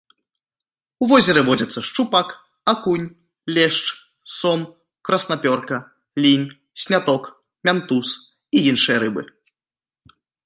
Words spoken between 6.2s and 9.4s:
лінь, сняток, мянтуз і іншыя рыбы.